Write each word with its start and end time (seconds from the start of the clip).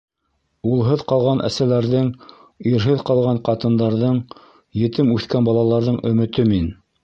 Улһыҙ 0.69 1.03
ҡалған 1.11 1.43
әсәләрҙең, 1.49 2.09
ирһеҙ 2.71 3.05
ҡалған 3.11 3.43
ҡатындарҙың, 3.51 4.19
етем 4.85 5.15
үҫкән 5.19 5.51
балаларҙың 5.51 6.05
өмөтө 6.15 6.53
мин. 6.55 6.71